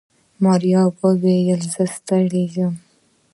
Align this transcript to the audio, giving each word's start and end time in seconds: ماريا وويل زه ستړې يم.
ماريا 0.43 0.81
وويل 1.01 1.61
زه 1.73 1.83
ستړې 1.95 2.43
يم. 2.55 2.73